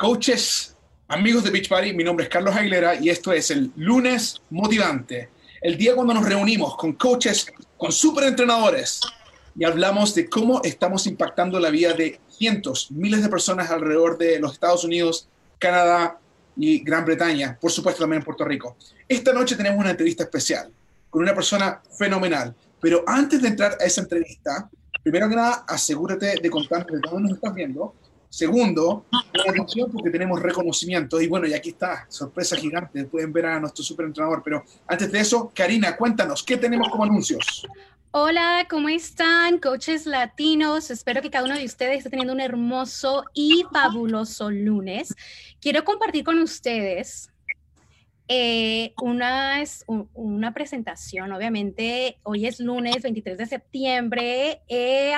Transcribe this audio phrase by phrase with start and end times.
[0.00, 0.74] Coaches,
[1.08, 5.28] amigos de Beach Party, mi nombre es Carlos Aguilera y esto es el lunes motivante,
[5.60, 9.02] el día cuando nos reunimos con coaches, con super entrenadores
[9.54, 14.40] y hablamos de cómo estamos impactando la vida de cientos, miles de personas alrededor de
[14.40, 15.28] los Estados Unidos,
[15.58, 16.18] Canadá
[16.56, 18.78] y Gran Bretaña, por supuesto también en Puerto Rico.
[19.06, 20.72] Esta noche tenemos una entrevista especial
[21.10, 24.70] con una persona fenomenal, pero antes de entrar a esa entrevista,
[25.02, 27.96] primero que nada, asegúrate de contar de dónde nos estás viendo
[28.30, 29.06] Segundo,
[29.92, 31.20] porque tenemos reconocimiento.
[31.20, 33.04] Y bueno, y aquí está, sorpresa gigante.
[33.04, 34.40] Pueden ver a nuestro superentrenador.
[34.44, 37.66] Pero antes de eso, Karina, cuéntanos, ¿qué tenemos como anuncios?
[38.12, 40.90] Hola, ¿cómo están, coaches latinos?
[40.92, 45.12] Espero que cada uno de ustedes esté teniendo un hermoso y fabuloso lunes.
[45.60, 47.30] Quiero compartir con ustedes
[48.32, 55.12] eh, una, es una presentación, obviamente, hoy es lunes 23 de septiembre, eh,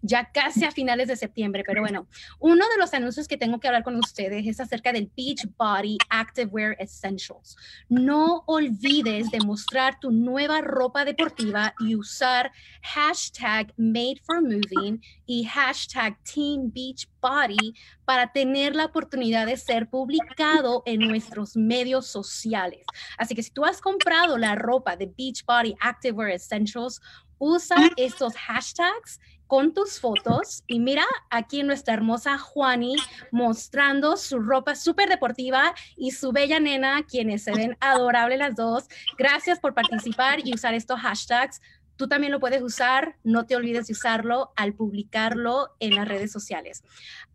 [0.00, 2.06] ya casi a finales de septiembre, pero bueno,
[2.38, 5.98] uno de los anuncios que tengo que hablar con ustedes es acerca del Beach Body
[6.08, 7.58] Activewear Essentials.
[7.90, 15.44] No olvides de mostrar tu nueva ropa deportiva y usar hashtag Made for Moving y
[15.44, 17.74] hashtag Team Beach Body
[18.04, 22.84] para tener la oportunidad de ser publicado en nuestros medios sociales.
[23.18, 27.00] Así que si tú has comprado la ropa de Beachbody Activewear Essentials,
[27.38, 32.96] usa estos hashtags con tus fotos y mira aquí nuestra hermosa Juani
[33.30, 38.84] mostrando su ropa súper deportiva y su bella nena, quienes se ven adorables las dos.
[39.16, 41.60] Gracias por participar y usar estos hashtags.
[41.96, 46.32] Tú también lo puedes usar, no te olvides de usarlo al publicarlo en las redes
[46.32, 46.82] sociales.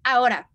[0.03, 0.49] Ahora,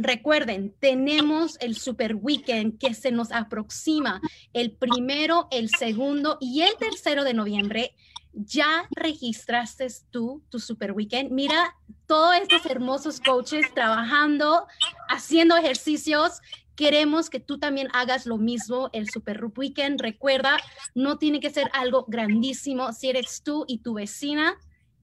[0.00, 4.20] Recuerden, tenemos el Super Weekend que se nos aproxima
[4.52, 7.96] el primero, el segundo y el tercero de noviembre.
[8.32, 11.30] ¿Ya registraste tú tu Super Weekend?
[11.30, 11.74] Mira
[12.06, 14.66] todos estos hermosos coaches trabajando,
[15.08, 16.40] haciendo ejercicios.
[16.76, 20.00] Queremos que tú también hagas lo mismo el Super Weekend.
[20.00, 20.58] Recuerda,
[20.94, 22.92] no tiene que ser algo grandísimo.
[22.92, 24.56] Si eres tú y tu vecina,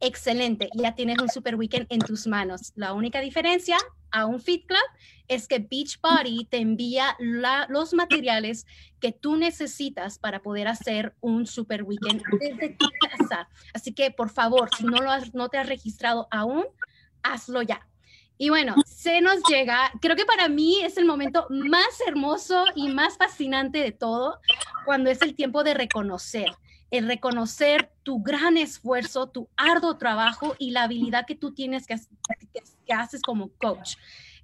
[0.05, 2.73] excelente, ya tienes un super weekend en tus manos.
[2.75, 3.77] La única diferencia
[4.11, 4.79] a un Fit Club
[5.27, 8.65] es que Beachbody te envía los materiales
[8.99, 13.49] que tú necesitas para poder hacer un super weekend desde tu casa.
[13.73, 16.65] Así que, por favor, si no, lo has, no te has registrado aún,
[17.23, 17.87] hazlo ya.
[18.37, 22.89] Y bueno, se nos llega, creo que para mí es el momento más hermoso y
[22.89, 24.39] más fascinante de todo,
[24.85, 26.49] cuando es el tiempo de reconocer
[27.01, 31.95] reconocer tu gran esfuerzo, tu arduo trabajo y la habilidad que tú tienes que,
[32.85, 33.95] que, haces como coach.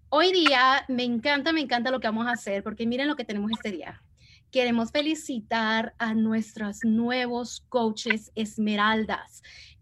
[0.09, 3.25] Hoy día me encanta, me encanta lo que vamos a hacer porque miren lo que
[3.25, 4.03] tenemos este día.
[4.51, 9.41] Queremos felicitar a nuestros nuevos coaches esmeraldas.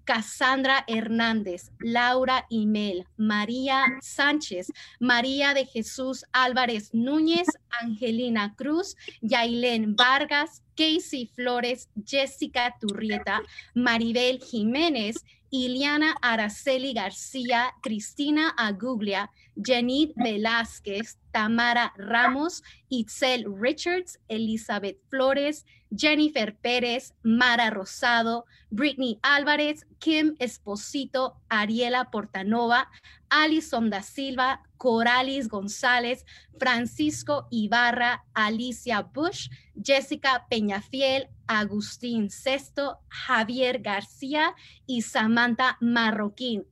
[0.10, 7.48] Cassandra Hernández, Laura Imel, María Sánchez, María de Jesús Álvarez Núñez,
[7.80, 13.44] Angelina Cruz, Yailén Vargas, Casey Flores, Jessica Turrieta,
[13.76, 15.18] Maribel Jiménez,
[15.52, 25.66] Iliana Araceli García, Cristina Aguglia, Janit Velázquez, Tamara Ramos, Itzel Richards, Elizabeth Flores,
[25.96, 32.88] Jennifer Pérez, Mara Rosado, Brittany Álvarez, Kim Esposito, Ariela Portanova,
[33.30, 36.26] Alison da Silva, Coralis González,
[36.58, 39.50] Francisco Ibarra, Alicia Bush,
[39.82, 46.66] Jessica Peñafiel, Agustín Sesto, Javier García y Samantha Marroquín.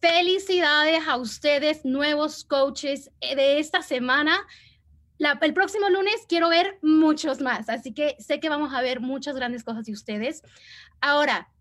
[0.00, 4.44] Felicidades a ustedes, nuevos coaches de esta semana.
[5.18, 9.36] el próximo lunes quiero ver muchos más, así que sé que vamos a ver muchas
[9.36, 10.42] grandes cosas de ustedes.
[11.00, 11.51] Ahora,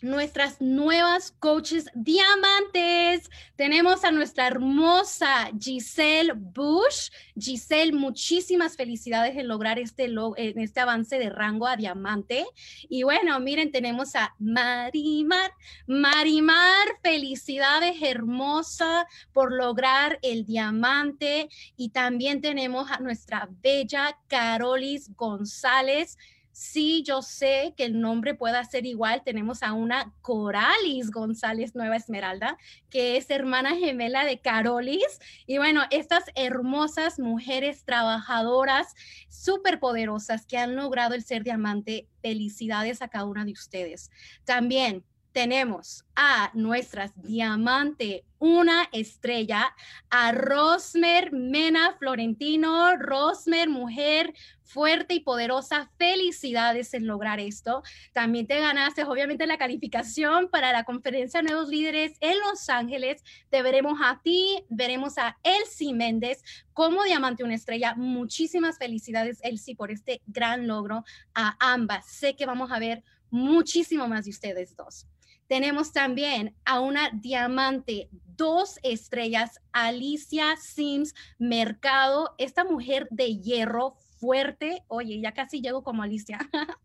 [0.00, 3.28] nuestras nuevas coaches diamantes.
[3.56, 7.10] Tenemos a nuestra hermosa Giselle Bush.
[7.36, 12.46] Giselle, muchísimas felicidades en lograr este, en este avance de rango a diamante.
[12.88, 15.50] Y bueno, miren, tenemos a Marimar.
[15.86, 21.48] Marimar, felicidades hermosa por lograr el diamante.
[21.76, 26.16] Y también tenemos a nuestra bella Carolis González
[26.58, 29.22] Sí, yo sé que el nombre pueda ser igual.
[29.24, 32.58] Tenemos a una Coralis González Nueva Esmeralda,
[32.90, 35.20] que es hermana gemela de Carolis.
[35.46, 38.88] Y bueno, estas hermosas mujeres trabajadoras,
[39.28, 44.10] súper poderosas que han logrado el ser diamante, felicidades a cada una de ustedes.
[44.44, 45.04] También
[45.38, 49.72] tenemos a nuestras diamante, una estrella,
[50.10, 55.92] a Rosmer Mena Florentino, Rosmer, mujer fuerte y poderosa.
[55.96, 57.84] Felicidades en lograr esto.
[58.12, 63.22] También te ganaste, obviamente, la calificación para la conferencia Nuevos Líderes en Los Ángeles.
[63.48, 66.42] Te veremos a ti, veremos a Elsie Méndez
[66.72, 67.94] como Diamante Una Estrella.
[67.94, 71.04] Muchísimas felicidades, Elsie, por este gran logro.
[71.32, 72.06] A ambas.
[72.06, 75.06] Sé que vamos a ver muchísimo más de ustedes dos.
[75.48, 84.84] Tenemos también a una diamante, dos estrellas, Alicia Sims Mercado, esta mujer de hierro fuerte.
[84.88, 86.38] Oye, ya casi llego como Alicia.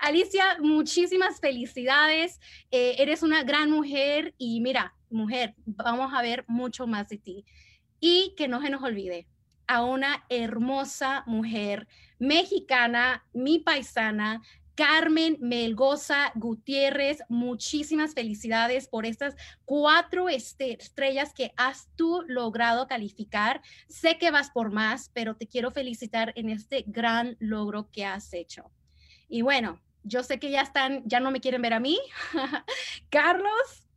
[0.00, 2.40] Alicia, muchísimas felicidades.
[2.70, 7.44] Eh, eres una gran mujer y mira, mujer, vamos a ver mucho más de ti.
[8.00, 9.26] Y que no se nos olvide
[9.66, 11.86] a una hermosa mujer
[12.18, 14.40] mexicana, mi paisana,
[14.78, 19.34] Carmen Melgoza Gutiérrez, muchísimas felicidades por estas
[19.64, 23.60] cuatro este, estrellas que has tú logrado calificar.
[23.88, 28.32] Sé que vas por más, pero te quiero felicitar en este gran logro que has
[28.32, 28.70] hecho.
[29.28, 31.98] Y bueno, yo sé que ya están, ya no me quieren ver a mí.
[33.10, 33.88] Carlos,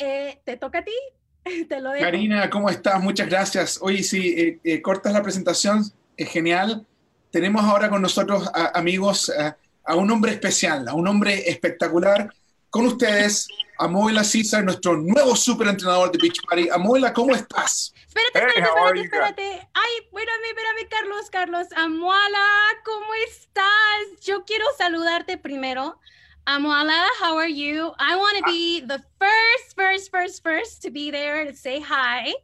[0.00, 0.98] eh, te toca a ti.
[1.68, 2.06] Te lo dejo.
[2.06, 3.00] Karina, ¿cómo estás?
[3.00, 3.78] Muchas gracias.
[3.80, 5.84] Oye, si eh, eh, cortas la presentación,
[6.16, 6.84] es genial.
[7.30, 9.56] Tenemos ahora con nosotros amigos a
[9.88, 12.32] un hombre especial, a un hombre espectacular.
[12.70, 13.48] Con ustedes,
[13.78, 16.68] Amoila César, nuestro nuevo superentrenador de Beach Party.
[16.70, 17.92] Amoila, ¿cómo estás?
[18.06, 19.68] Espérate, espérate, espérate, espérate.
[19.74, 21.66] Ay, espérame, espérame, Carlos, Carlos.
[21.76, 22.46] Amoala,
[22.84, 24.24] ¿cómo estás?
[24.24, 25.98] Yo quiero saludarte primero.
[26.46, 27.92] Amoala, how are you?
[27.98, 32.34] I want to be the first, first, first, first to be there to say hi.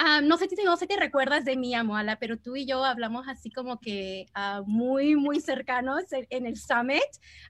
[0.00, 2.82] Um, no sé si no sé te recuerdas de mi Amoala, pero tú y yo
[2.82, 7.02] hablamos así como que uh, muy, muy cercanos en, en, el summit.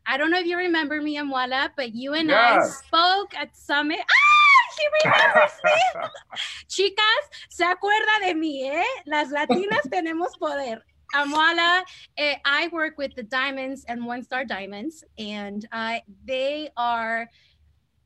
[0.05, 2.37] I don't know if you remember me, Amoala, but you and yes.
[2.37, 4.01] I spoke at summit.
[4.01, 4.41] ¡Ah!
[4.77, 6.11] He remembers me.
[6.67, 8.85] Chicas, se acuerda de mí, ¿eh?
[9.05, 10.85] Las latinas tenemos poder.
[11.15, 11.85] Amoala,
[12.17, 17.29] eh, I work with the Diamonds and One Star Diamonds, and uh, they are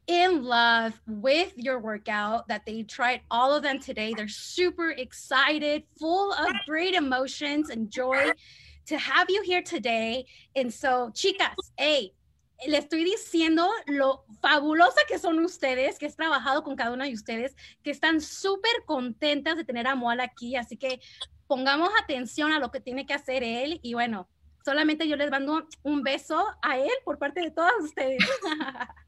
[0.07, 4.13] in love with your workout, that they tried all of them today.
[4.17, 8.33] They're super excited, full of great emotions and joy
[8.87, 10.27] to have you here today.
[10.55, 12.13] And so, chicas, hey,
[12.67, 17.13] le estoy diciendo lo fabulosa que son ustedes, que he trabajado con cada una de
[17.13, 20.57] ustedes, que están súper contentas de tener a Moal aquí.
[20.57, 21.01] Así que
[21.47, 23.81] pongamos atención a lo que tiene que hacer él.
[23.83, 24.29] Y bueno,
[24.65, 28.19] solamente yo les mando un beso a él por parte de todas ustedes.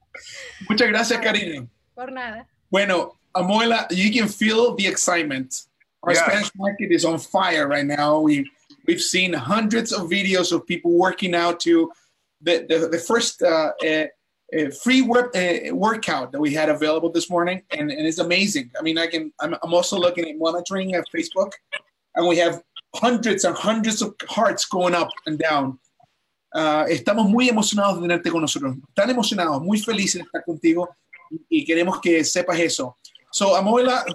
[0.69, 1.67] Muchas gracias, Karina.
[1.95, 2.47] Por nada.
[2.71, 5.67] Bueno, Amoela, you can feel the excitement.
[6.03, 6.25] Our yeah.
[6.25, 8.21] Spanish market is on fire right now.
[8.21, 8.51] We
[8.87, 11.91] we've seen hundreds of videos of people working out to
[12.41, 14.07] the the, the first uh, uh,
[14.57, 18.71] uh, free work, uh, workout that we had available this morning, and, and it's amazing.
[18.79, 19.33] I mean, I can.
[19.41, 21.53] I'm, I'm also looking at monitoring at Facebook,
[22.15, 22.63] and we have
[22.95, 25.79] hundreds and hundreds of hearts going up and down.
[26.56, 30.88] Uh, estamos muy emocionados de tenerte con nosotros, tan emocionados, muy felices de estar contigo
[31.50, 32.97] y queremos que sepas eso.
[33.31, 34.06] So, Amoela,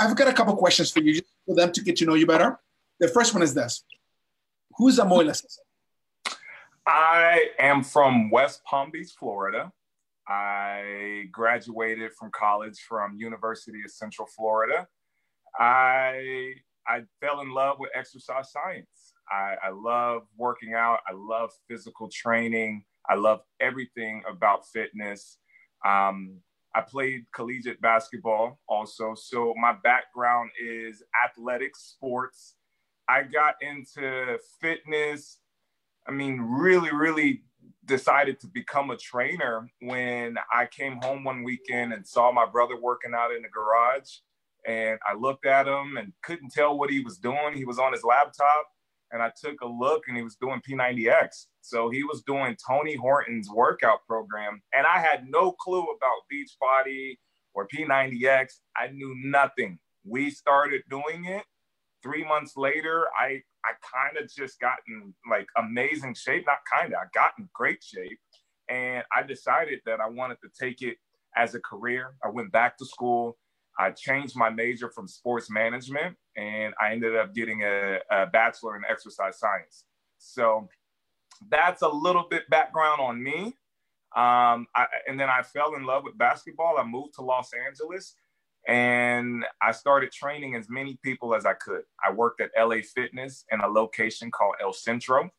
[0.00, 2.26] I've got a couple questions for you, just for them to get to know you
[2.26, 2.58] better.
[2.98, 3.84] The first one is this
[4.76, 5.40] Who's Amoela?
[6.84, 9.70] I am from West Palm Beach, Florida.
[10.26, 14.88] I graduated from college from University of Central Florida.
[15.60, 16.54] I
[16.88, 19.03] I fell in love with exercise science.
[19.30, 21.00] I, I love working out.
[21.08, 22.84] I love physical training.
[23.08, 25.38] I love everything about fitness.
[25.84, 26.40] Um,
[26.74, 29.14] I played collegiate basketball also.
[29.14, 32.54] So my background is athletics, sports.
[33.08, 35.38] I got into fitness.
[36.08, 37.42] I mean, really, really
[37.84, 42.80] decided to become a trainer when I came home one weekend and saw my brother
[42.80, 44.10] working out in the garage.
[44.66, 47.54] And I looked at him and couldn't tell what he was doing.
[47.54, 48.66] He was on his laptop
[49.14, 51.46] and I took a look and he was doing P90X.
[51.60, 54.60] So he was doing Tony Horton's workout program.
[54.74, 57.18] And I had no clue about Beachbody
[57.54, 58.54] or P90X.
[58.76, 59.78] I knew nothing.
[60.04, 61.44] We started doing it.
[62.02, 66.44] Three months later, I, I kind of just gotten like amazing shape.
[66.46, 68.18] Not kind of, I got in great shape.
[68.68, 70.96] And I decided that I wanted to take it
[71.36, 72.16] as a career.
[72.24, 73.38] I went back to school.
[73.78, 78.76] I changed my major from sports management and I ended up getting a, a bachelor
[78.76, 79.84] in exercise science.
[80.18, 80.68] So
[81.50, 83.56] that's a little bit background on me.
[84.16, 86.76] Um, I, and then I fell in love with basketball.
[86.78, 88.14] I moved to Los Angeles
[88.68, 91.82] and I started training as many people as I could.
[92.06, 95.30] I worked at LA Fitness in a location called El Centro.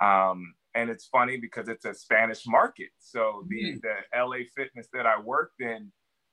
[0.00, 2.90] Um, and it's funny because it's a Spanish market.
[2.98, 3.80] So the Mm.
[3.82, 5.90] the LA Fitness that I worked in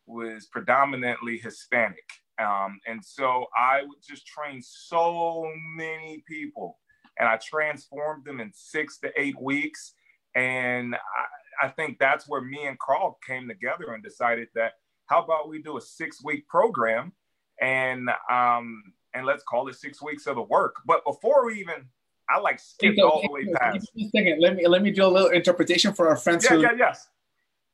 [0.07, 2.07] was predominantly Hispanic,
[2.39, 6.77] um, and so I would just train so many people,
[7.19, 9.93] and I transformed them in six to eight weeks,
[10.35, 14.73] and I, I think that's where me and Carl came together and decided that
[15.07, 17.13] how about we do a six week program,
[17.61, 18.83] and um,
[19.13, 20.75] and let's call it six weeks of the work.
[20.85, 21.85] But before we even
[22.29, 23.87] I like skipped all the way past.
[23.95, 24.41] Me a second.
[24.41, 26.43] Let me, let me do a little interpretation for our friends.
[26.43, 27.07] Yeah, who- yeah, yes.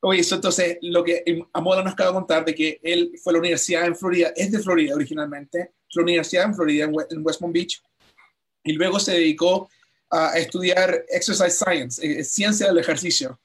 [0.03, 3.34] Oye, eso entonces, lo que Amola nos acaba de contar de que él fue a
[3.36, 7.24] la universidad en Florida, es de Florida originalmente, la universidad en Florida, en, We- en
[7.25, 7.81] West Palm Beach,
[8.63, 9.70] y luego se dedicó
[10.10, 13.39] a estudiar exercise science, eh, ciencia del ejercicio.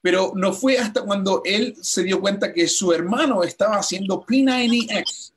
[0.00, 5.32] Pero no fue hasta cuando él se dio cuenta que su hermano estaba haciendo P90X,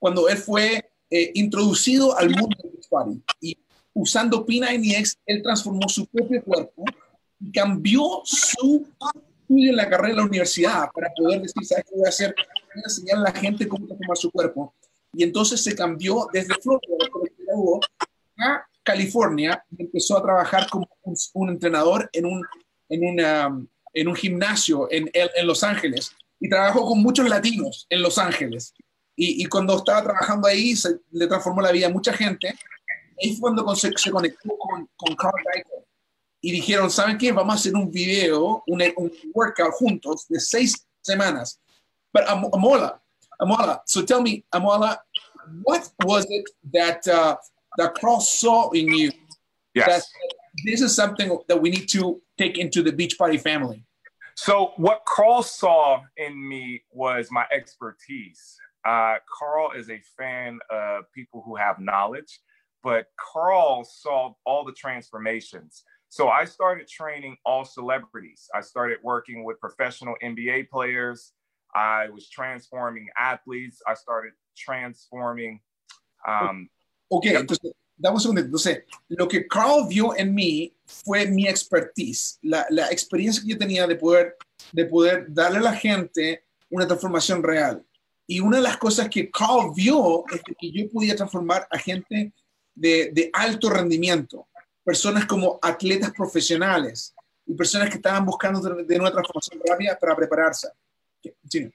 [0.00, 3.22] cuando él fue eh, introducido al mundo del Beachbody.
[3.40, 3.56] Y
[3.94, 6.84] usando P90X, él transformó su propio cuerpo
[7.38, 8.84] y cambió su
[9.52, 12.34] estudio en la carrera de la universidad para poder decir, ¿sabes qué voy a hacer?
[12.74, 14.74] Voy a enseñar a la gente cómo transformar su cuerpo.
[15.12, 16.96] Y entonces se cambió desde Florida,
[18.38, 22.42] a California y empezó a trabajar como un, un entrenador en un,
[22.88, 26.12] en, una, en un gimnasio en, en Los Ángeles.
[26.40, 28.72] Y trabajó con muchos latinos en Los Ángeles.
[29.14, 32.48] Y, y cuando estaba trabajando ahí, se, le transformó la vida a mucha gente.
[33.22, 35.82] Ahí fue cuando se, se conectó con, con Carl Geiger
[36.42, 37.32] y dijeron, ¿saben qué?
[37.32, 41.60] Vamos a hacer un video, un, un workout juntos de seis semanas.
[42.12, 42.98] But Am- Amola,
[43.40, 44.98] Amola, so tell me, Amola,
[45.62, 47.36] what was it that uh,
[47.78, 49.10] that Carl saw in you
[49.76, 50.02] that
[50.64, 53.84] this is something that we need to take into the Beachbody family?
[54.34, 58.56] So what Carl saw in me was my expertise.
[58.84, 62.40] Uh, Carl is a fan of people who have knowledge,
[62.82, 65.84] but Carl saw all the transformations.
[66.12, 68.50] So I started training all celebrities.
[68.54, 71.32] I started working with professional NBA players.
[71.74, 73.80] I was transforming athletes.
[73.88, 75.62] I started transforming.
[76.28, 76.68] Um,
[77.08, 77.40] Ok, Yep.
[77.40, 78.42] entonces, dame un segundo.
[78.42, 83.56] Entonces, lo que Carl vio en mí fue mi expertise, la, la experiencia que yo
[83.58, 84.36] tenía de poder,
[84.70, 87.82] de poder darle a la gente una transformación real.
[88.26, 92.34] Y una de las cosas que Carl vio es que yo podía transformar a gente
[92.74, 94.46] de, de alto rendimiento,
[94.84, 97.14] personas como atletas profesionales
[97.46, 100.68] y personas que estaban buscando de, una transformación rápida para prepararse.
[101.48, 101.72] Sí.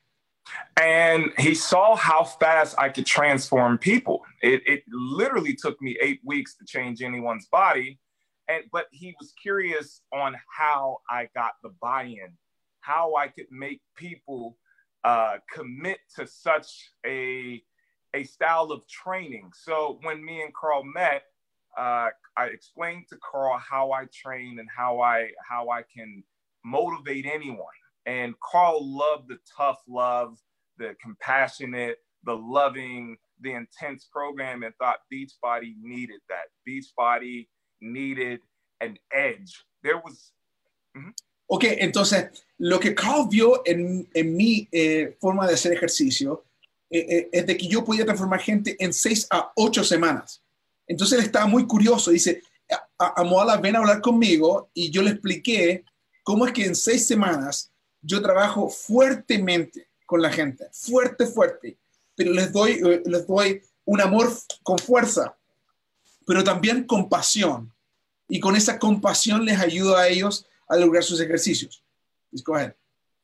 [0.79, 4.23] and he saw how fast I could transform people.
[4.41, 7.99] It, it literally took me eight weeks to change anyone's body,
[8.47, 12.37] and but he was curious on how I got the buy-in,
[12.81, 14.57] how I could make people
[15.03, 17.61] uh, commit to such a
[18.13, 19.51] a style of training.
[19.53, 21.23] So when me and Carl met,
[21.77, 26.23] uh, I explained to Carl how I train and how I how I can
[26.63, 27.65] motivate anyone.
[28.05, 30.37] And Carl loved the tough love,
[30.77, 36.47] the compassionate, the loving, the intense program, and thought Beachbody needed that.
[36.67, 37.47] Beachbody
[37.81, 38.39] needed
[38.81, 39.65] an edge.
[39.83, 40.31] There was
[41.49, 46.43] Ok, entonces lo que Carl vio en, en mi eh, forma de hacer ejercicio
[46.89, 50.43] eh, eh, es de que yo podía transformar gente en seis a ocho semanas.
[50.87, 55.01] Entonces él estaba muy curioso, dice, a, a, Amoala, ven a hablar conmigo y yo
[55.01, 55.83] le expliqué
[56.23, 61.77] cómo es que en seis semanas yo trabajo fuertemente con la gente, fuerte, fuerte,
[62.15, 64.31] pero les doy, eh, les doy un amor
[64.63, 65.37] con fuerza,
[66.25, 67.73] pero también con pasión.
[68.29, 71.81] Y con esa compasión les ayudo a ellos a lograr sus ejercicios.
[72.29, 72.75] Please go ahead.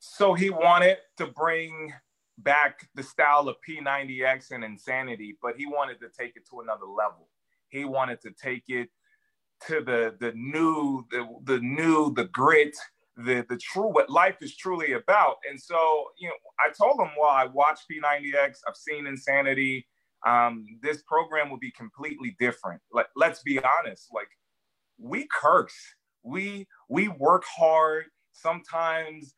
[0.03, 1.93] so he wanted to bring
[2.37, 6.85] back the style of P90X and insanity, but he wanted to take it to another
[6.85, 7.29] level.
[7.73, 8.89] He wanted to take it
[9.67, 12.75] to the the new, the, the new, the grit,
[13.17, 15.37] the the true what life is truly about.
[15.49, 19.87] And so, you know, I told him, well, I watched P90X, I've seen Insanity.
[20.25, 22.79] Um, this program will be completely different.
[22.93, 24.29] Like, let's be honest, like
[24.99, 25.75] we curse,
[26.21, 28.05] we we work hard.
[28.33, 29.33] Sometimes,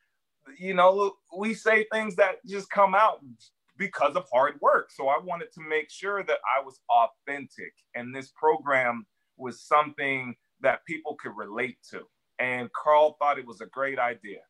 [0.59, 3.19] you know, we say things that just come out
[3.77, 4.91] because of hard work.
[4.91, 9.05] So I wanted to make sure that I was authentic, and this program
[9.37, 12.01] was something that people could relate to.
[12.39, 14.41] And Carl thought it was a great idea.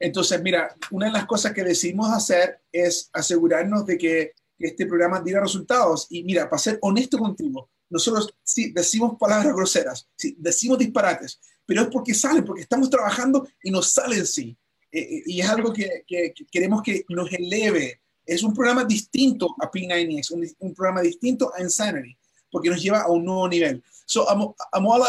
[0.00, 5.20] Entonces, mira, una de las cosas que decidimos hacer es asegurarnos de que, este programa
[5.20, 6.06] diera resultados.
[6.10, 11.82] Y mira, para ser honesto contigo, nosotros sí decimos palabras groseras, sí, decimos disparates, pero
[11.82, 14.56] es porque salen, porque estamos trabajando y nos salen sí.
[14.90, 18.00] Eh, y es algo que, que, que, queremos que nos eleve.
[18.26, 22.16] Es un programa distinto a P90X, un, un programa distinto a Insanity.
[22.54, 23.82] porque nos lleva a un nuevo nivel.
[24.06, 24.24] So,
[24.72, 25.08] Amola,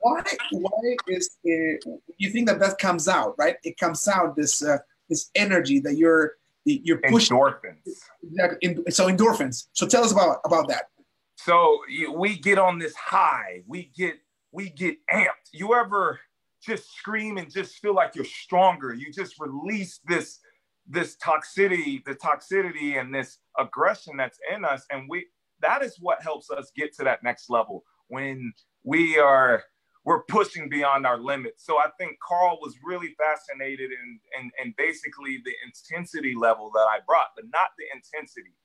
[0.00, 3.56] why, why is uh, you think that that comes out, right?
[3.64, 4.76] It comes out this uh,
[5.08, 7.34] this energy that you're you're pushing.
[7.34, 7.80] Endorphins.
[8.22, 8.90] Exactly.
[8.90, 9.68] So endorphins.
[9.72, 10.90] So tell us about about that.
[11.36, 11.78] So
[12.14, 13.62] we get on this high.
[13.66, 14.16] We get
[14.50, 15.48] we get amped.
[15.52, 16.20] You ever
[16.60, 18.92] just scream and just feel like you're stronger?
[18.92, 20.40] You just release this
[20.86, 25.26] this toxicity, the toxicity and this aggression that's in us, and we
[25.60, 28.52] that is what helps us get to that next level when
[28.84, 29.62] we are
[30.04, 31.64] we're pushing beyond our limits.
[31.64, 36.86] So I think Carl was really fascinated in, in, in basically the intensity level that
[36.90, 38.56] I brought, but not the intensity.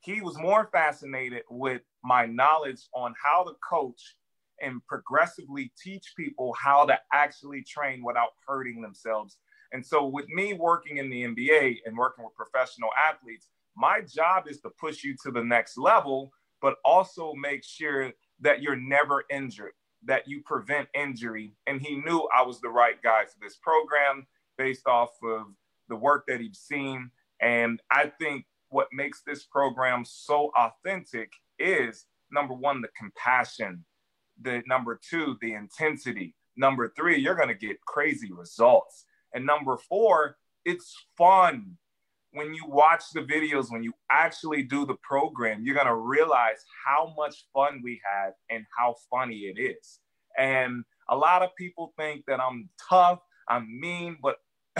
[0.00, 4.16] He was more fascinated with my knowledge on how to coach
[4.62, 9.36] and progressively teach people how to actually train without hurting themselves.
[9.72, 14.44] And so, with me working in the NBA and working with professional athletes, my job
[14.48, 19.24] is to push you to the next level, but also make sure that you're never
[19.30, 19.72] injured
[20.04, 21.54] that you prevent injury.
[21.66, 25.46] And he knew I was the right guy for this program based off of
[25.88, 27.10] the work that he'd seen.
[27.40, 33.84] And I think what makes this program so authentic is number one, the compassion.
[34.40, 36.36] The number two, the intensity.
[36.56, 39.04] Number three, you're going to get crazy results.
[39.34, 41.76] And number four, it's fun.
[42.32, 47.14] When you watch the videos, when you actually do the program, you're to realize how
[47.16, 50.00] much fun we had and how funny it is.
[50.36, 54.36] And a lot of people think that I'm tough, I'm mean, but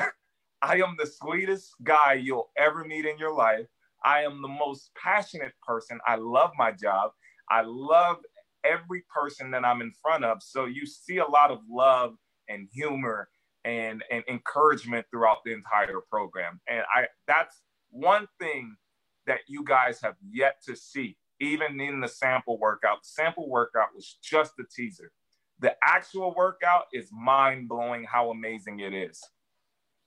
[0.62, 3.66] I am the sweetest guy you'll ever meet in your life.
[4.04, 5.98] I am the most passionate person.
[6.06, 7.12] I love my job.
[7.50, 8.18] I love
[8.64, 10.42] every person that I'm in front of.
[10.42, 12.14] So you see a lot of love
[12.48, 13.28] and humor
[13.68, 16.60] and, and encouragement throughout the entire program.
[16.66, 17.60] And I that's
[17.90, 18.76] one thing
[19.26, 23.02] that you guys have yet to see, even in the sample workout.
[23.02, 25.12] The sample workout was just a teaser.
[25.60, 29.22] The actual workout is mind blowing how amazing it is.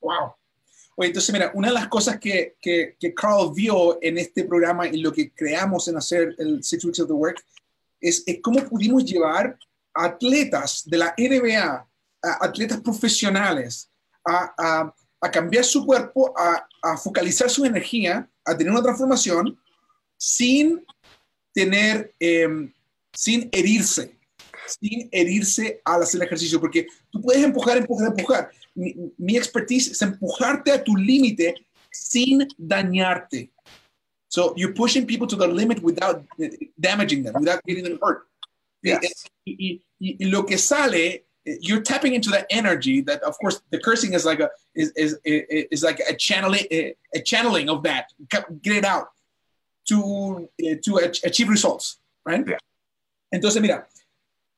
[0.01, 0.35] Wow.
[0.97, 4.87] Oye, entonces, mira, una de las cosas que, que, que, Carl vio en este programa
[4.87, 7.43] y lo que creamos en hacer el Six Weeks of the Work
[7.99, 9.57] es, es cómo pudimos llevar
[9.93, 11.87] atletas de la NBA,
[12.23, 13.89] a atletas profesionales,
[14.25, 19.57] a, a, a cambiar su cuerpo, a, a, focalizar su energía, a tener una transformación
[20.17, 20.85] sin
[21.53, 22.47] tener, eh,
[23.13, 24.17] sin herirse,
[24.79, 28.51] sin herirse al hacer el ejercicio, porque tú puedes empujar, empujar, empujar.
[28.73, 31.55] Mi, mi expertise es empujarte a tu límite
[31.91, 33.51] sin dañarte.
[34.31, 36.23] So you're pushing people to the limit without
[36.77, 38.27] damaging them, without getting them hurt.
[38.81, 39.25] Yes.
[39.45, 43.79] Y, y, y, lo que sale, you're tapping into that energy that, of course, the
[43.79, 48.05] cursing is like a is is, is like a channeling a channeling of that.
[48.61, 49.07] Get it out
[49.87, 50.49] to
[50.83, 52.43] to achieve results, right?
[52.47, 52.57] Yeah.
[53.33, 53.87] Entonces, mira,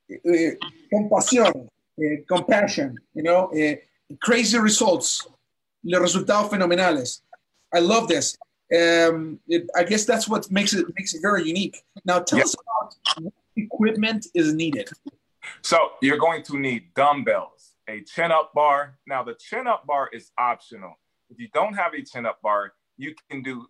[0.10, 0.56] eh,
[0.92, 1.70] compasión,
[2.00, 3.78] eh, compassion, you know, eh,
[4.20, 5.28] crazy results,
[5.84, 7.22] los resultados fenomenales.
[7.74, 8.38] I love this.
[8.74, 11.84] Um, it, I guess that's what makes it makes it very unique.
[12.06, 12.46] Now, tell yep.
[12.46, 14.90] us about what equipment is needed.
[15.62, 19.00] So you're going to need dumbbells, a chin up bar.
[19.08, 20.94] Now, the chin up bar is optional.
[21.30, 23.66] If you don't have a chin up bar, you can do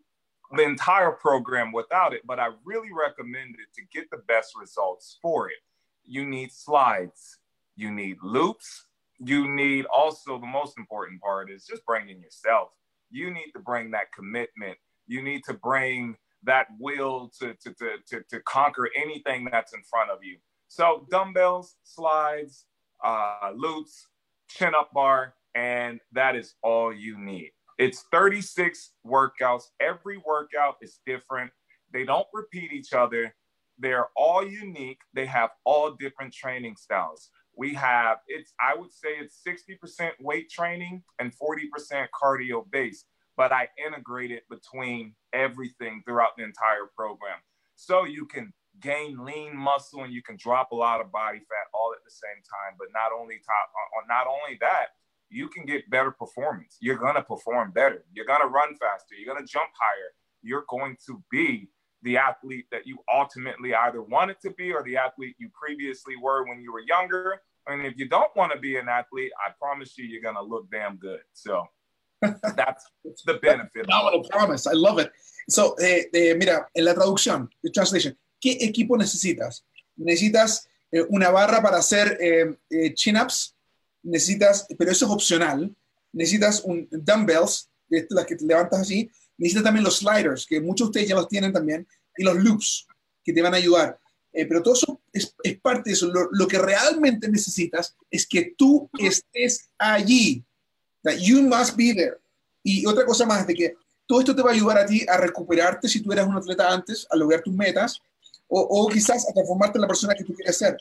[0.55, 5.17] the entire program without it, but I really recommend it to get the best results
[5.21, 5.57] for it
[6.05, 7.39] you need slides,
[7.75, 8.85] you need loops,
[9.19, 12.69] you need also the most important part is just bringing yourself.
[13.09, 14.77] You need to bring that commitment.
[15.07, 19.81] You need to bring that will to, to, to, to, to conquer anything that's in
[19.83, 20.37] front of you.
[20.75, 22.65] So dumbbells, slides,
[23.03, 24.07] uh, loops,
[24.49, 27.51] chin up bar, and that is all you need.
[27.77, 29.65] It's 36 workouts.
[29.79, 31.51] Every workout is different.
[31.93, 33.35] They don't repeat each other.
[33.77, 34.97] They're all unique.
[35.13, 37.29] They have all different training styles.
[37.55, 43.05] We have it's I would say it's 60% weight training and 40% cardio based,
[43.37, 47.37] but I integrate it between everything throughout the entire program.
[47.75, 51.67] So you can gain lean muscle and you can drop a lot of body fat
[51.73, 52.75] all at the same time.
[52.77, 54.95] But not only top on not only that,
[55.29, 56.77] you can get better performance.
[56.79, 58.05] You're gonna perform better.
[58.13, 59.15] You're gonna run faster.
[59.15, 60.11] You're gonna jump higher.
[60.41, 61.69] You're going to be
[62.03, 66.45] the athlete that you ultimately either wanted to be or the athlete you previously were
[66.47, 67.41] when you were younger.
[67.67, 70.43] And if you don't want to be an athlete, I promise you, you're going to
[70.43, 71.21] look damn good.
[71.31, 71.63] So
[72.21, 72.85] that's
[73.25, 73.85] the benefit.
[73.85, 74.67] Phenomenal promise.
[74.67, 75.11] I love it.
[75.49, 79.63] So, eh, eh, mira, en la traducción, the translation, ¿qué equipo necesitas?
[79.95, 83.55] Necesitas eh, una barra para hacer eh, eh, chin-ups,
[84.03, 85.73] necesitas, pero eso es opcional,
[86.11, 87.69] necesitas un dumbbells,
[88.09, 91.29] las que te levantas así, necesitas también los sliders, que muchos de ustedes ya los
[91.29, 92.85] tienen también, y los loops,
[93.23, 93.97] que te van a ayudar.
[94.33, 96.07] eh, pero todo eso es, es parte de eso.
[96.07, 100.43] Lo, lo, que realmente necesitas es que tú estés allí.
[101.03, 102.17] That you must be there.
[102.61, 103.75] Y otra cosa más, de que
[104.05, 106.69] todo esto te va a ayudar a ti a recuperarte si tú eras un atleta
[106.69, 108.01] antes, a lograr tus metas,
[108.47, 110.77] o, o quizás a transformarte en la persona que tú quieres ser.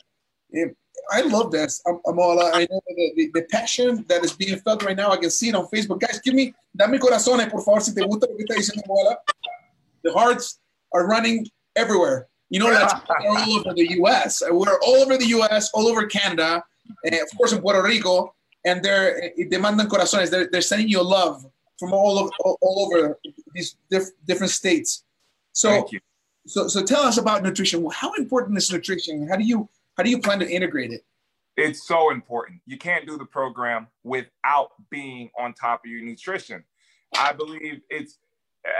[0.53, 0.73] Eh,
[1.11, 2.51] I love this, Amala.
[2.53, 5.11] Uh, I know the, the, the, passion that is being felt right now.
[5.11, 5.99] I can see it on Facebook.
[5.99, 9.17] Guys, give me, dame corazones, por favor, si te gusta lo que está diciendo Amala.
[10.03, 10.59] The hearts
[10.93, 12.27] are running everywhere.
[12.49, 12.93] You know, that's
[13.27, 14.43] all over the U.S.
[14.49, 16.63] We're all over the U.S., all over Canada,
[17.03, 18.35] and of course in Puerto Rico.
[18.65, 20.29] And they're eh, demandan corazones.
[20.29, 21.45] They're, they're sending you love
[21.79, 23.19] from all over, all, all over
[23.53, 25.03] these diff, different states.
[25.51, 25.87] So,
[26.45, 27.87] so, so tell us about nutrition.
[27.91, 29.27] How important is nutrition?
[29.27, 31.05] How do you how do you plan to integrate it?
[31.55, 32.61] It's so important.
[32.65, 36.63] You can't do the program without being on top of your nutrition.
[37.15, 38.17] I believe it's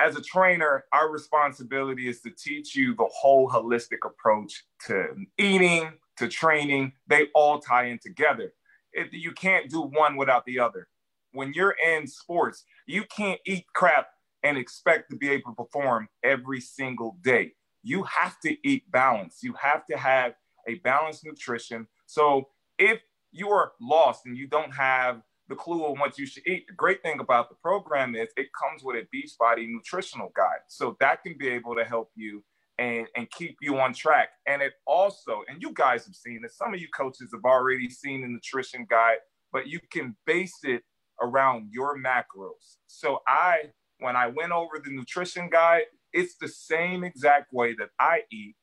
[0.02, 5.92] as a trainer, our responsibility is to teach you the whole holistic approach to eating,
[6.18, 6.94] to training.
[7.08, 8.54] They all tie in together.
[8.94, 10.88] It, you can't do one without the other.
[11.34, 14.08] When you're in sports, you can't eat crap
[14.44, 17.54] and expect to be able to perform every single day.
[17.84, 19.40] You have to eat balance.
[19.42, 20.34] You have to have
[20.68, 21.88] a balanced nutrition.
[22.06, 23.02] So if
[23.32, 26.74] you are lost and you don't have the clue on what you should eat, the
[26.74, 30.62] great thing about the program is it comes with a Beachbody nutritional guide.
[30.68, 32.44] So that can be able to help you
[32.80, 34.30] and, and keep you on track.
[34.48, 37.90] And it also, and you guys have seen it, some of you coaches have already
[37.90, 39.18] seen the nutrition guide,
[39.52, 40.84] but you can base it
[41.22, 42.78] around your macros.
[42.88, 43.72] So I,
[44.04, 48.56] when I went over the nutrition guide, it's the same exact way that I eat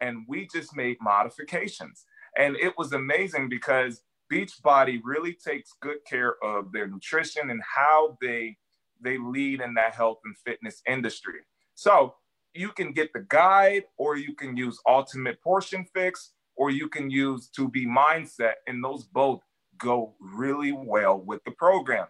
[0.00, 2.04] and we just made modifications.
[2.36, 8.18] And it was amazing because Beachbody really takes good care of their nutrition and how
[8.20, 8.56] they
[9.02, 11.40] they lead in that health and fitness industry.
[11.74, 12.14] So
[12.54, 17.10] you can get the guide, or you can use Ultimate Portion Fix, or you can
[17.10, 19.42] use 2B Mindset, and those both
[19.76, 22.06] go really well with the program.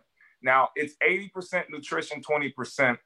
[0.47, 2.97] Now it's 80% nutrition, 20%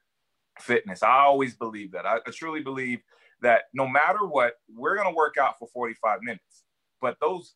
[0.59, 1.01] fitness.
[1.01, 2.05] I always believe that.
[2.05, 2.99] I, I truly believe
[3.41, 6.63] that no matter what, we're going to work out for 45 minutes.
[7.01, 7.55] But those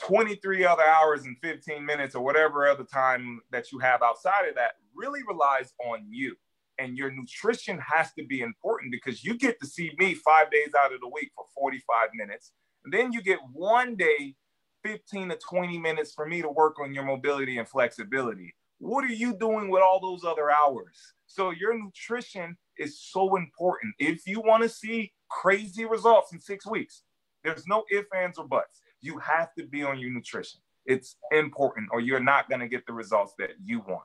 [0.00, 4.56] 23 other hours and 15 minutes or whatever other time that you have outside of
[4.56, 6.34] that really relies on you.
[6.78, 10.70] And your nutrition has to be important because you get to see me five days
[10.76, 12.50] out of the week for 45 minutes.
[12.84, 14.34] And then you get one day,
[14.82, 18.52] 15 to 20 minutes for me to work on your mobility and flexibility.
[18.82, 21.14] What are you doing with all those other hours?
[21.26, 23.94] So your nutrition is so important.
[24.00, 27.04] If you want to see crazy results in six weeks,
[27.44, 28.80] there's no ifs, ands, or buts.
[29.00, 30.60] You have to be on your nutrition.
[30.84, 34.02] It's important, or you're not going to get the results that you want.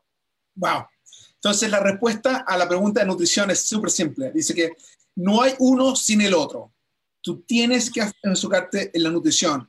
[0.56, 0.88] Wow.
[1.42, 4.32] Entonces, la respuesta a la pregunta de nutrición es súper simple.
[4.32, 4.70] Dice que
[5.16, 6.72] no hay uno sin el otro.
[7.22, 9.68] Tú tienes que enfocarte en la nutrición.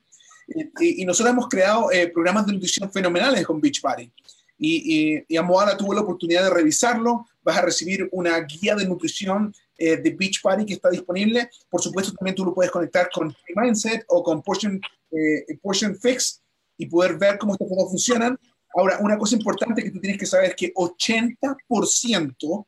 [0.49, 4.12] Y, y nosotros hemos creado eh, programas de nutrición fenomenales con Beachbody.
[4.59, 9.55] Y, y, Amoala tuvo la oportunidad de revisarlo, vas a recibir una guía de nutrición
[9.77, 11.49] eh, de Beachbody que está disponible.
[11.71, 14.81] Por supuesto, también tú lo puedes conectar con Mindset o con Portion,
[15.12, 16.42] eh, Portion Fix
[16.77, 18.38] y poder ver cómo estas cosas funcionan.
[18.75, 22.66] Ahora, una cosa importante que tú tienes que saber es que 80%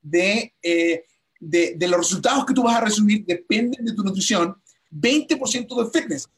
[0.00, 1.04] de, eh,
[1.38, 4.56] de, de, los resultados que tú vas a recibir dependen de tu nutrición,
[4.90, 6.28] 20% de fitness.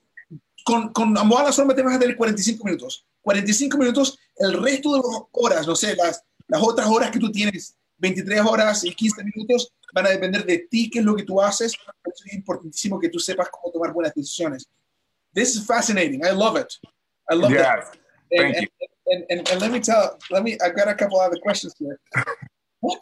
[0.64, 3.06] Con, con Amoala solamente vas a tener 45 minutos.
[3.22, 7.30] 45 minutos, el resto de las horas, no sé, las, las otras horas que tú
[7.30, 11.24] tienes 23 horas y 15 minutos van a depender de ti, qué es lo que
[11.24, 11.72] tú haces.
[11.72, 14.66] es importantísimo que tú sepas cómo tomar buenas decisiones.
[15.34, 16.24] This is fascinating.
[16.24, 16.78] I love it.
[17.30, 17.60] I love it.
[17.60, 17.74] And,
[18.30, 18.86] Thank and, you.
[19.10, 21.98] And, and, and, let me tell, let me, I've got a couple other questions here.
[22.80, 23.00] What,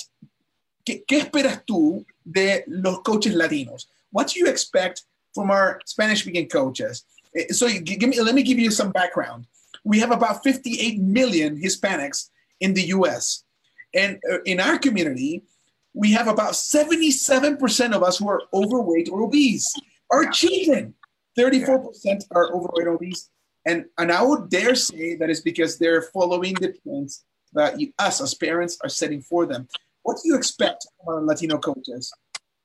[0.85, 3.87] ¿qué, ¿Qué esperas tú de los coaches latinos?
[4.11, 5.03] What do you expect
[5.35, 7.05] from our Spanish speaking coaches?
[7.35, 9.46] Eh, so give me, let me give you some background.
[9.87, 13.44] We have about 58 million Hispanics in the US.
[13.94, 15.44] And uh, in our community,
[15.94, 19.72] we have about 77% of us who are overweight or obese.
[20.11, 20.94] Our children,
[21.38, 23.31] 34% are overweight or obese.
[23.64, 27.92] And, and I would dare say that it's because they're following the trends that you,
[28.01, 29.68] us as parents are setting for them.
[30.03, 32.12] What do you expect from our Latino coaches?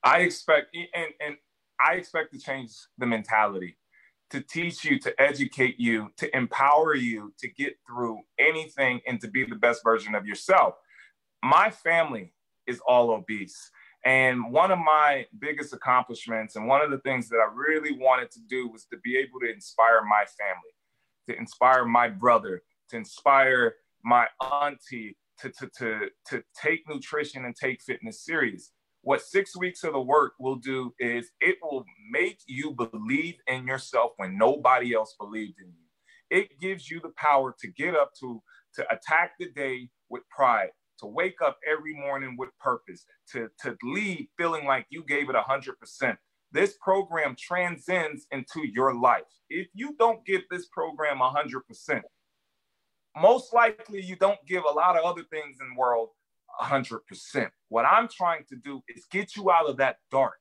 [0.03, 1.36] I expect, and, and
[1.79, 3.77] I expect to change the mentality
[4.32, 9.28] to teach you, to educate you, to empower you to get through anything and to
[9.28, 10.76] be the best version of yourself.
[11.44, 12.34] My family
[12.67, 13.72] is all obese.
[14.04, 18.32] And one of my biggest accomplishments and one of the things that I really wanted
[18.32, 20.74] to do was to be able to inspire my family,
[21.30, 27.56] to inspire my brother, to inspire my auntie to, to, to, to take nutrition and
[27.56, 28.72] take fitness serious.
[29.03, 33.65] What six weeks of the work will do is it will make you believe in
[33.65, 36.37] yourself when nobody else believed in you.
[36.37, 38.41] It gives you the power to get up to
[38.75, 43.75] to attack the day with pride, to wake up every morning with purpose, to, to
[43.83, 46.15] leave feeling like you gave it 100%.
[46.53, 49.23] This program transcends into your life.
[49.49, 52.01] If you don't give this program 100%,
[53.17, 56.09] most likely you don't give a lot of other things in the world
[56.61, 57.49] 100%.
[57.69, 60.39] What I'm trying to do is get you out of that dark,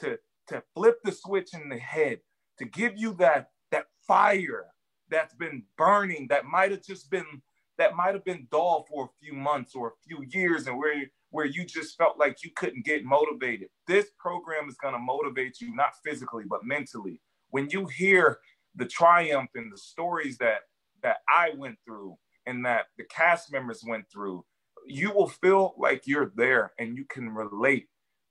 [0.00, 2.20] to, to flip the switch in the head,
[2.58, 4.66] to give you that, that fire
[5.10, 7.42] that's been burning, that might have just been
[7.80, 11.02] that might have been dull for a few months or a few years and where
[11.30, 13.68] where you just felt like you couldn't get motivated.
[13.86, 17.22] This program is going to motivate you not physically but mentally.
[17.48, 18.38] When you hear
[18.74, 20.60] the triumph and the stories that
[21.02, 24.44] that I went through and that the cast members went through,
[24.90, 27.88] you will feel like you're there and you can relate.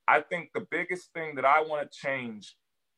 [0.07, 2.55] I think the biggest thing that I want to change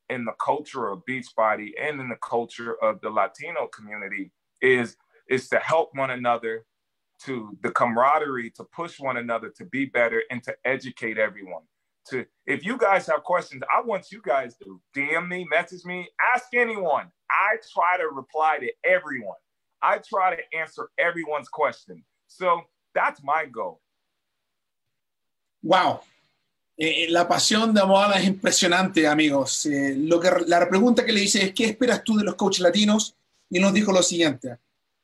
[0.10, 4.98] in the culture of Beachbody and in the culture of the Latino community is
[5.30, 6.66] is to help one another,
[7.24, 11.64] to the camaraderie, to push one another to be better and to educate everyone.
[12.10, 16.10] To if you guys have questions, I want you guys to DM me, message me,
[16.34, 17.12] ask anyone.
[17.30, 19.38] I try to reply to everyone.
[19.82, 22.04] I try to answer everyone's question.
[22.28, 22.62] So
[22.94, 23.80] that's my goal.
[25.62, 26.02] Wow.
[26.78, 29.66] Eh, la pasión de Amoala es impresionante, amigos.
[29.66, 32.62] Eh, lo que, la pregunta que le hice es, ¿qué esperas tú de los coaches
[32.62, 33.16] latinos?
[33.50, 34.58] Y nos dijo lo siguiente,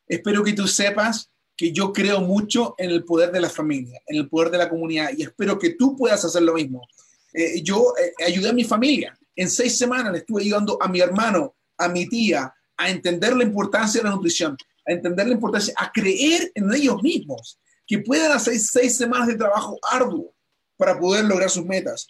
[0.08, 4.18] espero que tú sepas que yo creo mucho en el poder de la familia, en
[4.18, 6.88] el poder de la comunidad y espero que tú puedas hacer lo mismo.
[7.34, 9.18] Eh, yo eh, ayudé a mi familia.
[9.36, 13.44] En seis semanas le estuve ayudando a mi hermano, a mi tía, a entender la
[13.44, 18.32] importancia de la nutrición, a entender la importancia, a creer en ellos mismos, que puedan
[18.32, 20.34] hacer seis semanas de trabajo arduo
[20.76, 22.08] para poder lograr sus metas.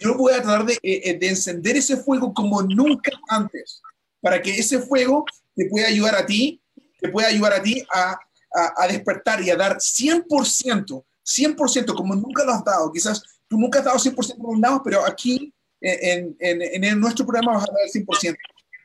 [0.00, 3.82] Yo voy a tratar de, eh, de encender ese fuego como nunca antes,
[4.20, 6.60] para que ese fuego te pueda ayudar a ti
[7.00, 8.12] te puede ayudar a ti a,
[8.54, 12.92] a, a despertar y a dar 100%, 100% como nunca lo has dado.
[12.92, 17.24] Quizás tú nunca has dado 100% por un lado, pero aquí en, en, en, nuestro
[17.24, 18.36] programa vas a dar el 100%.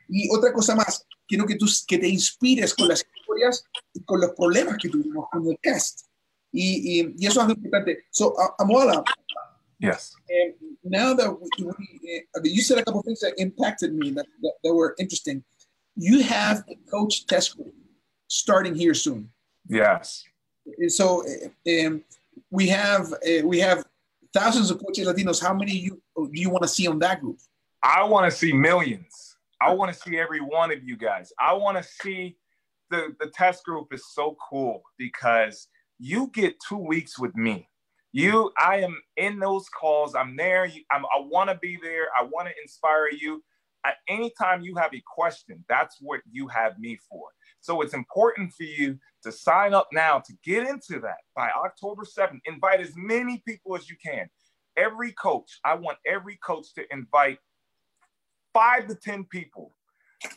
[0.08, 4.20] Y otra cosa más, quiero que, tú, que te inspires con las historias y con
[4.20, 6.05] los problemas que tuvimos con el cast.
[6.56, 7.98] Y, y, y eso es importante.
[8.10, 9.02] So, uh,
[9.78, 10.14] yes.
[10.30, 14.10] Um, now that we, we, uh, you said a couple of things that impacted me
[14.12, 15.44] that, that, that were interesting.
[15.96, 17.74] You have a coach test group
[18.28, 19.30] starting here soon.
[19.68, 20.24] Yes.
[20.78, 21.24] And So
[21.68, 22.02] um,
[22.50, 23.84] we have uh, we have
[24.32, 25.42] thousands of coaches Latinos.
[25.42, 27.38] How many you do you want to see on that group?
[27.82, 29.36] I want to see millions.
[29.60, 31.32] I want to see every one of you guys.
[31.38, 32.36] I want to see
[32.90, 37.68] the the test group is so cool because you get two weeks with me.
[38.12, 40.14] You, I am in those calls.
[40.14, 40.64] I'm there.
[40.90, 42.06] I'm, I want to be there.
[42.18, 43.42] I want to inspire you.
[43.84, 47.28] At any time you have a question, that's what you have me for.
[47.60, 52.04] So it's important for you to sign up now to get into that by October
[52.04, 52.40] 7th.
[52.46, 54.28] Invite as many people as you can.
[54.76, 57.38] Every coach, I want every coach to invite
[58.52, 59.74] five to 10 people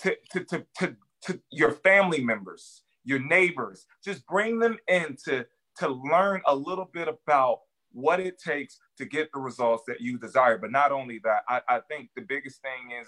[0.01, 3.85] to, to, to, to, to your family members, your neighbors.
[4.03, 5.45] Just bring them in to,
[5.79, 7.59] to learn a little bit about
[7.91, 10.57] what it takes to get the results that you desire.
[10.57, 13.07] But not only that, I, I think the biggest thing is,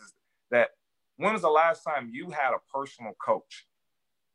[0.49, 0.69] that
[1.17, 3.65] when was the last time you had a personal coach?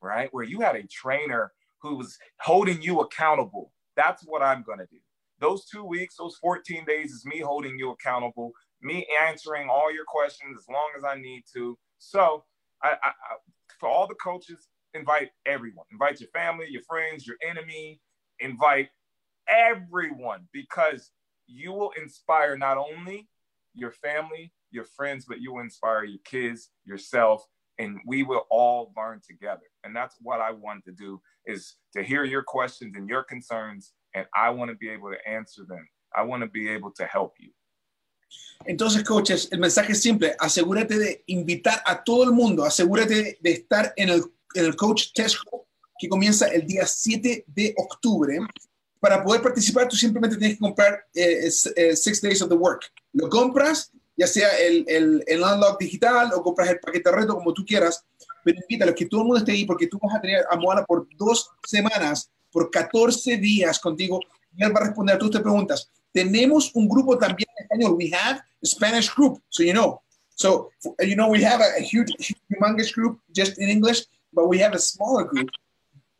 [0.00, 0.28] right?
[0.32, 3.72] Where you had a trainer who was holding you accountable.
[3.96, 4.98] That's what I'm going to do.
[5.40, 10.04] Those two weeks, those 14 days is me holding you accountable, me answering all your
[10.06, 11.76] questions as long as I need to.
[11.98, 12.44] So,
[12.82, 13.36] I, I, I,
[13.78, 15.86] for all the coaches, invite everyone.
[15.92, 18.00] Invite your family, your friends, your enemy.
[18.40, 18.88] Invite
[19.48, 21.10] everyone because
[21.46, 23.28] you will inspire not only
[23.74, 27.46] your family, your friends, but you will inspire your kids, yourself,
[27.78, 29.66] and we will all learn together.
[29.84, 33.92] And that's what I want to do is to hear your questions and your concerns,
[34.14, 35.86] and I want to be able to answer them.
[36.14, 37.50] I want to be able to help you.
[38.66, 40.34] Entonces, coaches, el mensaje es simple.
[40.40, 42.64] Asegúrate de invitar a todo el mundo.
[42.64, 44.22] Asegúrate de estar en el,
[44.56, 45.36] el Coach Test
[45.98, 48.38] que comienza el día 7 de octubre.
[49.00, 52.92] Para poder participar, tú simplemente tienes que comprar eh, eh, Six Days of the Work.
[53.12, 57.52] Lo compras ya sea el, el, el unlock digital o compras el paquete reto, como
[57.52, 58.04] tú quieras,
[58.42, 60.84] pero invítalo, que todo el mundo esté ahí, porque tú vas a tener a Moana
[60.84, 64.20] por dos semanas, por 14 días contigo,
[64.56, 65.90] y él va a responder a todas tus preguntas.
[66.12, 67.96] Tenemos un grupo también en español.
[67.98, 70.00] We have a Spanish group, so you know.
[70.34, 72.14] So, you know, we have a, a huge,
[72.50, 75.48] humongous group just in English, but we have a smaller group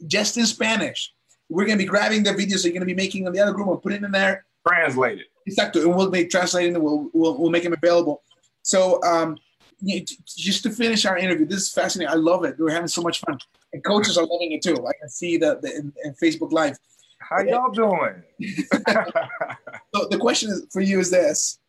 [0.07, 1.13] just in Spanish.
[1.49, 3.53] We're going to be grabbing the videos you're going to be making on the other
[3.53, 4.47] group and putting in there.
[4.67, 6.83] Translate Translated Exactly, and we'll be translating them.
[6.83, 8.23] We'll, we'll, we'll make them available.
[8.63, 9.39] So um,
[10.37, 12.13] just to finish our interview, this is fascinating.
[12.13, 12.57] I love it.
[12.59, 13.39] We're having so much fun,
[13.73, 14.75] and coaches are loving it too.
[14.75, 16.77] I can see that in, in Facebook Live.
[17.19, 18.23] How y'all doing?
[19.95, 21.61] so the question is, for you is this: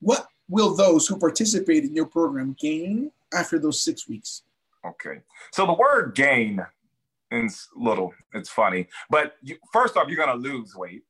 [0.00, 4.42] What will those who participate in your program gain after those six weeks?
[4.86, 5.20] Okay,
[5.52, 6.64] so the word gain
[7.30, 8.14] is little.
[8.32, 11.02] It's funny, but you, first off, you're going to lose weight.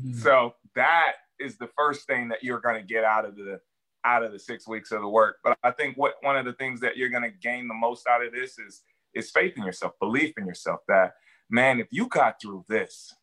[0.00, 0.18] Mm-hmm.
[0.18, 3.60] So that is the first thing that you're going to get out of the
[4.04, 5.36] out of the six weeks of the work.
[5.44, 8.06] But I think what one of the things that you're going to gain the most
[8.08, 8.82] out of this is
[9.14, 10.80] is faith in yourself, belief in yourself.
[10.88, 11.12] That
[11.50, 13.14] man, if you got through this,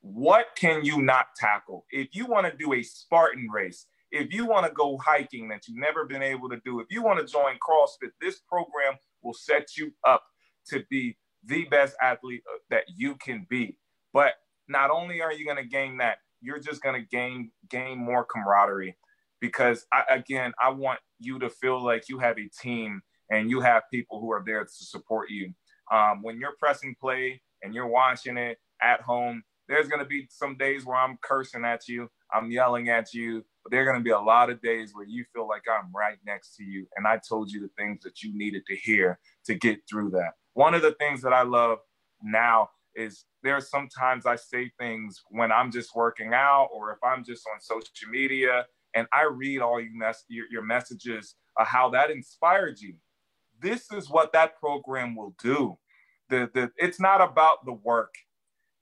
[0.00, 1.86] what can you not tackle?
[1.90, 5.68] If you want to do a Spartan race, if you want to go hiking that
[5.68, 9.34] you've never been able to do, if you want to join CrossFit, this program will
[9.34, 10.24] set you up
[10.68, 13.78] to be the best athlete uh, that you can be.
[14.12, 14.34] But
[14.68, 18.24] not only are you going to gain that, you're just going to gain gain more
[18.24, 18.96] camaraderie
[19.40, 23.60] because I, again, I want you to feel like you have a team and you
[23.60, 25.52] have people who are there to support you.
[25.90, 30.26] Um, when you're pressing play and you're watching it at home, there's going to be
[30.30, 33.98] some days where I'm cursing at you, I'm yelling at you, but there are going
[33.98, 36.86] to be a lot of days where you feel like I'm right next to you
[36.96, 40.32] and I told you the things that you needed to hear to get through that.
[40.54, 41.78] One of the things that I love
[42.22, 46.98] now is there are sometimes I say things when I'm just working out or if
[47.02, 51.66] I'm just on social media and I read all you mess, your, your messages of
[51.66, 52.94] how that inspired you.
[53.60, 55.78] This is what that program will do.
[56.28, 58.14] The, the, it's not about the work,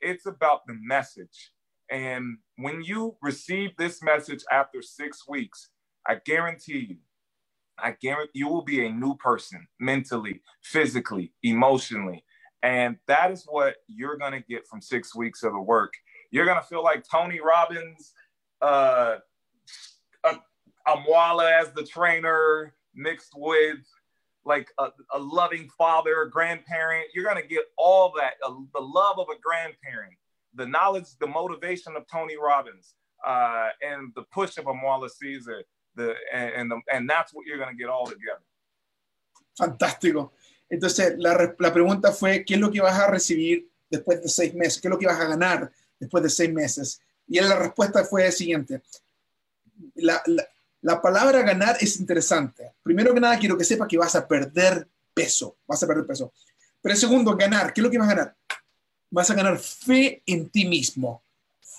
[0.01, 1.51] it's about the message.
[1.91, 5.71] And when you receive this message after six weeks,
[6.07, 6.97] I guarantee you,
[7.79, 12.25] I guarantee you will be a new person mentally, physically, emotionally.
[12.63, 15.95] And that is what you're going to get from six weeks of the work.
[16.31, 18.13] You're going to feel like Tony Robbins,
[18.61, 19.17] uh,
[20.87, 23.79] Amoila as the trainer, mixed with
[24.45, 27.09] like a, a loving father, a grandparent.
[27.15, 30.15] You're going to get all that the love of a grandparent,
[30.55, 32.95] the knowledge, the motivation of Tony Robbins,
[33.27, 35.63] uh, and the push of Amwala Caesar.
[35.97, 38.45] The, and, and, the, and that's what you're going to get all together.
[39.59, 40.33] Fantástico.
[40.71, 44.55] Entonces, la, la, pregunta fue, ¿qué es lo que vas a recibir después de seis
[44.55, 44.81] meses?
[44.81, 47.01] ¿Qué es lo que vas a ganar después de seis meses?
[47.27, 48.83] Y la respuesta fue la siguiente.
[49.97, 50.23] La,
[50.83, 52.73] la, palabra ganar es interesante.
[52.83, 55.59] Primero que nada, quiero que sepas que vas a perder peso.
[55.67, 56.33] Vas a perder peso.
[56.81, 57.73] Pero segundo, ganar.
[57.73, 58.37] ¿Qué es lo que vas a ganar?
[59.11, 61.23] Vas a ganar fe en ti mismo.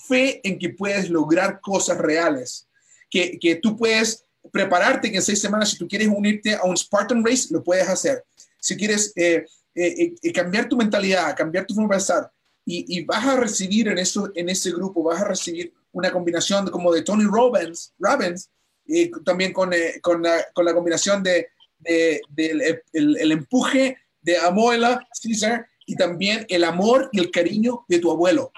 [0.07, 2.67] Fe en que puedes lograr cosas reales.
[3.09, 6.77] Que, que tú puedes prepararte que en seis semanas, si tú quieres unirte a un
[6.77, 8.23] Spartan Race, lo puedes hacer
[8.59, 12.31] si quieres eh, eh, eh, cambiar tu mentalidad, cambiar tu forma de pensar,
[12.71, 16.93] y, vas a recibir en, eso, en ese grupo, vas a recibir una combinación como
[16.93, 18.51] de Tony Robbins, Robbins
[18.85, 19.71] y también con,
[20.03, 21.47] con, la, combinación de,
[21.79, 22.61] del
[22.93, 28.51] el, empuje de Amoela Caesar y también el amor y el cariño de tu abuelo.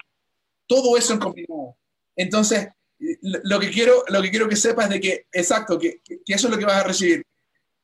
[0.66, 1.76] Todo eso en combinado.
[2.14, 2.68] Entonces,
[3.22, 6.52] lo que quiero, lo que, quiero que sepas de que, exacto, que, que eso es
[6.52, 7.24] lo que vas a recibir.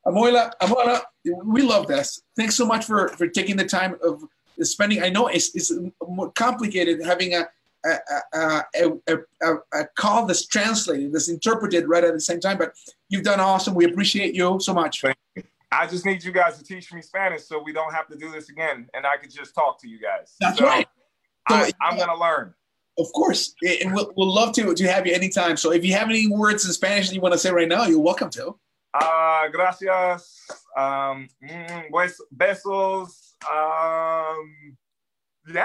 [0.04, 2.22] We love this.
[2.36, 4.22] Thanks so much for, for taking the time of
[4.62, 5.02] spending.
[5.02, 5.72] I know it's, it's
[6.06, 7.48] more complicated having a,
[7.86, 7.98] a,
[8.34, 12.74] a, a, a, call that's translated, that's interpreted right at the same time, but
[13.08, 13.74] you've done awesome.
[13.74, 15.02] We appreciate you so much.
[15.70, 18.30] I just need you guys to teach me Spanish so we don't have to do
[18.30, 20.34] this again and I could just talk to you guys.
[20.40, 20.86] That's so right.
[21.48, 22.54] So, I, am going to learn.
[22.98, 23.54] Of course.
[23.62, 25.56] And we'll, we'll love to, to have you anytime.
[25.56, 27.84] So if you have any words in Spanish that you want to say right now,
[27.84, 28.58] you're welcome to.
[28.94, 30.40] Uh, gracias.
[30.76, 31.90] Um, mm,
[32.36, 33.34] besos.
[33.50, 34.76] Um,
[35.52, 35.64] yeah.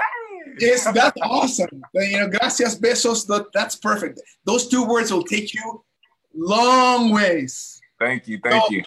[0.58, 1.82] Yes, that's awesome.
[1.94, 3.44] You know, gracias, besos.
[3.52, 4.20] That's perfect.
[4.44, 5.84] Those two words will take you
[6.34, 7.80] long ways.
[7.98, 8.38] Thank you.
[8.42, 8.82] Thank so, you.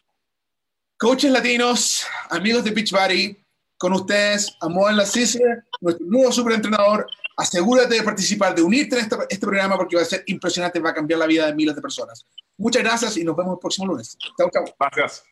[0.99, 3.37] Coaches latinos, amigos de Beachbody,
[3.77, 5.39] con ustedes, Amor en la CICE,
[5.79, 7.05] nuestro nuevo superentrenador.
[7.37, 10.89] Asegúrate de participar, de unirte a este, este programa porque va a ser impresionante, va
[10.89, 12.25] a cambiar la vida de miles de personas.
[12.57, 14.17] Muchas gracias y nos vemos el próximo lunes.
[14.39, 14.65] Chao, chao.
[14.79, 15.23] Gracias.